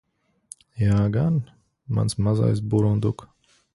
Jā 0.83 0.95
gan, 1.17 1.37
mans 1.99 2.17
mazais 2.29 2.63
burunduk. 2.73 3.27